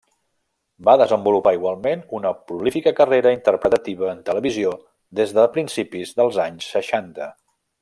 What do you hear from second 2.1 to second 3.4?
una prolífica carrera